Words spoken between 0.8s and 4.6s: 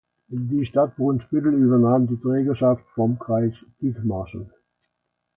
Brunsbüttel übernahm die Trägerschaft vom Kreis Dithmarschen.